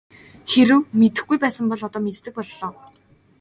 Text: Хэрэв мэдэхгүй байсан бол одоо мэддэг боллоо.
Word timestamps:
Хэрэв 0.51 0.81
мэдэхгүй 0.99 1.37
байсан 1.41 1.65
бол 1.69 1.81
одоо 1.87 2.01
мэддэг 2.05 2.33
боллоо. 2.37 2.69